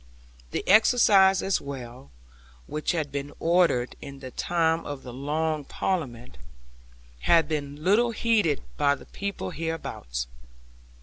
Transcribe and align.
The 0.49 0.67
excise 0.67 1.43
as 1.43 1.61
well 1.61 2.09
(which 2.65 2.91
had 2.93 3.11
been 3.11 3.33
ordered 3.39 3.95
in 4.01 4.17
the 4.19 4.31
time 4.31 4.83
of 4.83 5.03
the 5.03 5.13
Long 5.13 5.63
Parliament) 5.63 6.39
had 7.19 7.47
been 7.47 7.83
little 7.83 8.09
heeded 8.09 8.63
by 8.77 8.95
the 8.95 9.05
people 9.05 9.51
hereabouts. 9.51 10.25